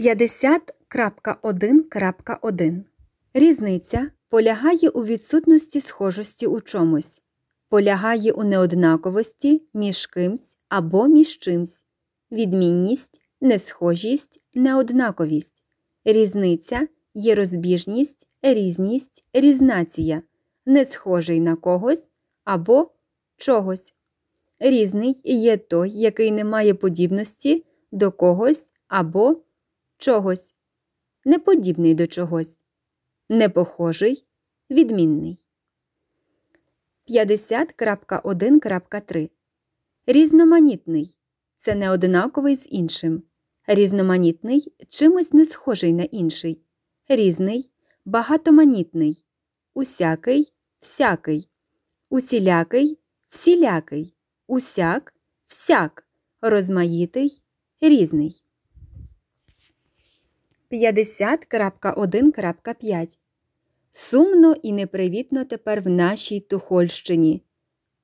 50.1.1 0.00 2.84
Різниця 3.34 4.10
полягає 4.28 4.88
у 4.88 5.04
відсутності 5.04 5.80
схожості 5.80 6.46
у 6.46 6.60
чомусь, 6.60 7.22
полягає 7.68 8.32
у 8.32 8.44
неоднаковості 8.44 9.62
між 9.74 10.06
кимсь 10.06 10.58
або 10.68 11.08
між 11.08 11.38
чимсь, 11.38 11.84
відмінність, 12.32 13.20
несхожість, 13.40 14.40
неоднаковість, 14.54 15.64
різниця 16.04 16.88
є 17.14 17.34
розбіжність, 17.34 18.28
різність, 18.42 19.24
різнація, 19.32 20.22
несхожий 20.66 21.40
на 21.40 21.56
когось 21.56 22.08
або 22.44 22.90
чогось. 23.36 23.94
Різний 24.60 25.20
є 25.24 25.56
той, 25.56 25.90
який 25.90 26.30
не 26.30 26.44
має 26.44 26.74
подібності 26.74 27.64
до 27.92 28.12
когось 28.12 28.72
або 28.88 29.36
чогось, 29.98 30.54
неподібний 31.24 31.94
до 31.94 32.06
чогось, 32.06 32.62
непохожий, 33.28 34.26
відмінний. 34.70 35.44
50.1.3 37.08 39.30
Різноманітний 40.06 41.16
це 41.56 41.74
неоднаковий 41.74 42.56
з 42.56 42.68
іншим. 42.70 43.22
Різноманітний 43.66 44.72
чимось 44.88 45.32
не 45.32 45.44
схожий 45.44 45.92
на 45.92 46.02
інший. 46.02 46.62
Різний, 47.08 47.70
багатоманітний, 48.04 49.24
усякий, 49.74 50.52
всякий, 50.80 51.48
усілякий, 52.10 52.98
всілякий, 53.26 54.14
усяк, 54.46 55.14
всяк, 55.46 56.06
розмаїтий, 56.40 57.42
різний. 57.80 58.42
50.1.5 60.70 63.18
Сумно 63.92 64.54
і 64.62 64.72
непривітно 64.72 65.44
тепер 65.44 65.80
в 65.80 65.88
нашій 65.88 66.40
Тухольщині. 66.40 67.42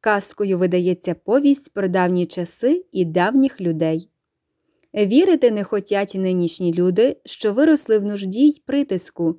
Казкою 0.00 0.58
видається 0.58 1.14
повість 1.14 1.72
про 1.72 1.88
давні 1.88 2.26
часи 2.26 2.84
і 2.92 3.04
давніх 3.04 3.60
людей. 3.60 4.08
Вірити 4.94 5.50
не 5.50 5.64
хотять 5.64 6.14
нинішні 6.14 6.74
люди, 6.74 7.16
що 7.24 7.52
виросли 7.52 7.98
в 7.98 8.04
нужді 8.04 8.48
й 8.48 8.62
притиску, 8.66 9.30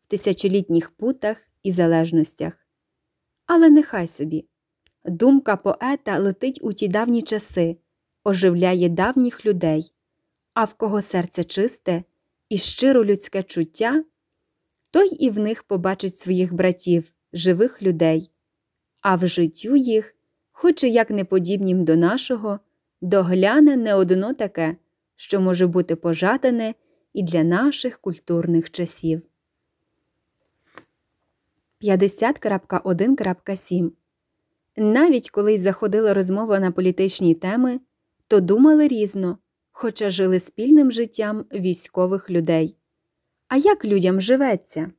в 0.00 0.06
тисячолітніх 0.06 0.90
путах 0.90 1.36
і 1.62 1.72
залежностях. 1.72 2.52
Але 3.46 3.70
нехай 3.70 4.06
собі 4.06 4.44
думка 5.04 5.56
поета 5.56 6.18
летить 6.18 6.60
у 6.62 6.72
ті 6.72 6.88
давні 6.88 7.22
часи, 7.22 7.76
оживляє 8.24 8.88
давніх 8.88 9.46
людей, 9.46 9.92
а 10.54 10.64
в 10.64 10.74
кого 10.74 11.02
серце 11.02 11.44
чисте 11.44 12.04
і 12.48 12.58
щиро 12.58 13.04
людське 13.04 13.42
чуття, 13.42 14.04
той 14.90 15.08
і 15.08 15.30
в 15.30 15.38
них 15.38 15.62
побачить 15.62 16.16
своїх 16.16 16.54
братів, 16.54 17.12
живих 17.32 17.82
людей, 17.82 18.30
а 19.00 19.16
в 19.16 19.26
життю 19.26 19.76
їх, 19.76 20.14
хоч 20.52 20.84
і 20.84 20.92
як 20.92 21.10
неподібнім 21.10 21.84
до 21.84 21.96
нашого, 21.96 22.60
догляне 23.00 23.76
не 23.76 23.94
одно 23.94 24.34
таке, 24.34 24.76
що 25.16 25.40
може 25.40 25.66
бути 25.66 25.96
пожадане 25.96 26.74
і 27.12 27.22
для 27.22 27.44
наших 27.44 27.98
культурних 27.98 28.70
часів. 28.70 29.22
50.1.7 31.82 33.90
Навіть 34.76 35.30
коли 35.30 35.54
й 35.54 35.58
заходила 35.58 36.14
розмова 36.14 36.58
на 36.58 36.70
політичні 36.70 37.34
теми, 37.34 37.80
то 38.28 38.40
думали 38.40 38.88
різно, 38.88 39.38
хоча 39.80 40.10
жили 40.10 40.38
спільним 40.38 40.92
життям 40.92 41.44
військових 41.52 42.30
людей. 42.30 42.76
А 43.48 43.56
як 43.56 43.84
людям 43.84 44.20
живеться? 44.20 44.92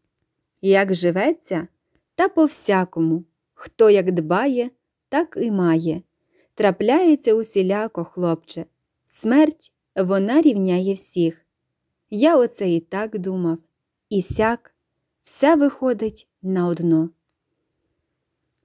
Як 0.62 0.94
живеться, 0.94 1.68
та 2.16 2.30
по 2.30 2.46
всякому, 2.46 3.24
хто 3.54 3.90
як 3.90 4.12
дбає, 4.12 4.70
так 5.10 5.38
і 5.42 5.52
має. 5.52 6.02
Трапляється 6.54 7.34
усіляко, 7.34 8.04
хлопче, 8.04 8.66
смерть 9.08 9.74
вона 9.96 10.42
рівняє 10.42 10.94
всіх. 10.94 11.46
Я 12.10 12.38
оце 12.38 12.72
і 12.72 12.80
так 12.80 13.20
думав, 13.20 13.58
і 14.10 14.22
сяк, 14.22 14.76
все 15.24 15.56
виходить 15.56 16.28
на 16.42 16.68
одно. 16.68 17.10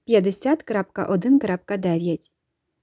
50.1.9 0.07 2.31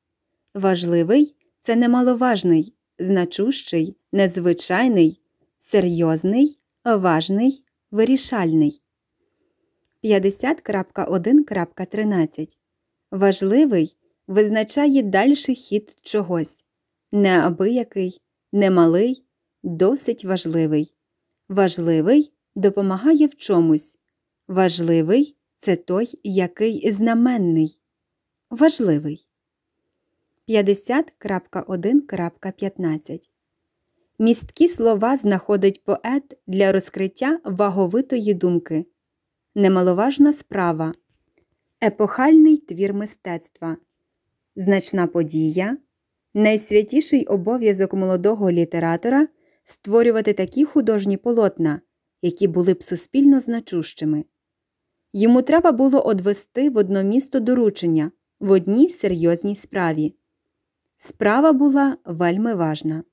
Важливий 0.54 1.36
це 1.60 1.76
немаловажний, 1.76 2.74
значущий, 2.98 3.96
незвичайний, 4.12 5.20
серйозний, 5.58 6.58
важний, 6.84 7.64
вирішальний. 7.90 8.82
50.1.13 10.04 12.56
Важливий 13.10 13.96
визначає 14.26 15.02
дальший 15.02 15.54
хід 15.54 15.96
чогось. 16.02 16.64
Неабиякий, 17.12 18.20
немалий, 18.52 19.24
досить 19.62 20.24
важливий. 20.24 20.94
Важливий 21.48 22.32
допомагає 22.54 23.26
в 23.26 23.34
чомусь. 23.34 23.98
Важливий 24.48 25.36
це 25.56 25.76
той, 25.76 26.18
який 26.22 26.90
знаменний. 26.90 27.80
Важливий. 28.50 29.28
50.1.15 30.48 33.28
Місткі 34.18 34.68
слова 34.68 35.16
знаходить 35.16 35.84
поет 35.84 36.38
для 36.46 36.72
розкриття 36.72 37.40
ваговитої 37.44 38.34
думки. 38.34 38.86
Немаловажна 39.54 40.32
справа. 40.32 40.94
Епохальний 41.84 42.56
твір 42.56 42.94
мистецтва. 42.94 43.76
Значна 44.56 45.06
подія. 45.06 45.78
Найсвятіший 46.34 47.26
обов'язок 47.26 47.94
молодого 47.94 48.50
літератора 48.50 49.28
створювати 49.64 50.32
такі 50.32 50.64
художні 50.64 51.16
полотна, 51.16 51.80
які 52.22 52.48
були 52.48 52.74
б 52.74 52.82
суспільно 52.82 53.40
значущими. 53.40 54.24
Йому 55.12 55.42
треба 55.42 55.72
було 55.72 56.00
одвести 56.00 56.70
в 56.70 56.76
одно 56.76 57.02
місто 57.02 57.40
доручення 57.40 58.12
в 58.40 58.50
одній 58.50 58.90
серйозній 58.90 59.56
справі. 59.56 60.14
Справа 60.96 61.52
була 61.52 61.96
вельми 62.04 62.54
важна. 62.54 63.04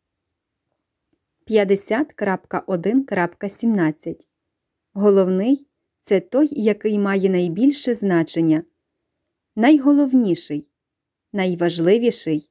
50.1.17 1.47 4.15
Головний 4.93 5.67
це 5.99 6.19
той, 6.19 6.49
який 6.51 6.99
має 6.99 7.29
найбільше 7.29 7.93
значення, 7.93 8.63
найголовніший, 9.55 10.69
найважливіший, 11.33 12.49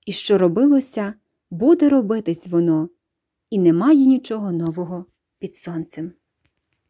і 0.07 0.13
що 0.13 0.39
робилося, 0.39 1.15
буде 1.51 1.89
робитись 1.89 2.47
воно, 2.47 2.89
і 3.51 3.59
немає 3.59 4.07
нічого 4.07 4.53
нового 4.53 5.07
під 5.39 5.57
сонцем. 5.57 6.13